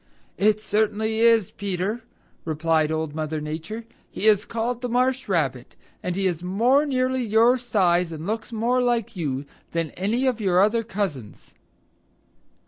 "It 0.39 0.59
certainly 0.59 1.19
is, 1.19 1.51
Peter," 1.51 2.01
replied 2.43 2.91
Old 2.91 3.13
Mother 3.13 3.39
Nature. 3.39 3.85
"He 4.09 4.25
is 4.25 4.45
called 4.45 4.81
the 4.81 4.89
Marsh 4.89 5.29
Rabbit, 5.29 5.75
and 6.01 6.15
he 6.15 6.25
is 6.25 6.41
more 6.41 6.87
nearly 6.87 7.23
your 7.23 7.59
size, 7.59 8.11
and 8.11 8.25
looks 8.25 8.51
more 8.51 8.81
like 8.81 9.15
you, 9.15 9.45
than 9.73 9.91
any 9.91 10.25
of 10.25 10.41
your 10.41 10.59
other 10.59 10.81
cousins." 10.83 11.53